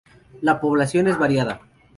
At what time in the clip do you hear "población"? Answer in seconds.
0.59-1.07